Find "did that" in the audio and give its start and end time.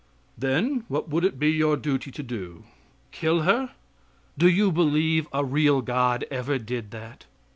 6.57-7.25